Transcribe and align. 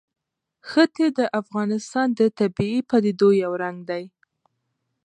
ښتې 0.69 1.05
د 1.17 1.19
افغانستان 1.41 2.07
د 2.19 2.21
طبیعي 2.39 2.79
پدیدو 2.89 3.29
یو 3.43 3.51
رنګ 3.63 3.77
دی. 3.89 4.03